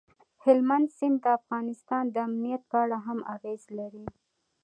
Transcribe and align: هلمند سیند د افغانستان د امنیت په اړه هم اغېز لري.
هلمند 0.43 0.87
سیند 0.97 1.17
د 1.23 1.25
افغانستان 1.39 2.03
د 2.09 2.15
امنیت 2.27 2.61
په 2.71 2.77
اړه 2.83 2.97
هم 3.05 3.19
اغېز 3.35 3.61
لري. 3.77 4.05